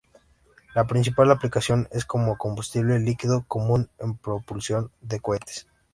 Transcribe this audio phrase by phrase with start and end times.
[0.73, 5.67] La principal aplicación es como combustible líquido común en propulsión de cohetes.